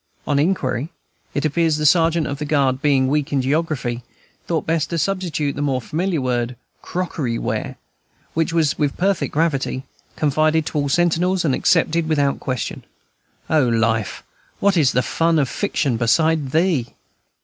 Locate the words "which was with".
8.33-8.97